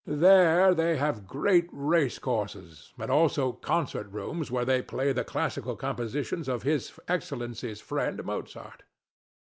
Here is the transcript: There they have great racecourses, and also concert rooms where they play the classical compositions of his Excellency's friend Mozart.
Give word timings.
There 0.07 0.73
they 0.73 0.97
have 0.97 1.27
great 1.27 1.69
racecourses, 1.71 2.91
and 2.97 3.11
also 3.11 3.51
concert 3.51 4.07
rooms 4.11 4.49
where 4.49 4.65
they 4.65 4.81
play 4.81 5.13
the 5.13 5.23
classical 5.23 5.75
compositions 5.75 6.47
of 6.49 6.63
his 6.63 6.91
Excellency's 7.07 7.81
friend 7.81 8.23
Mozart. 8.25 8.81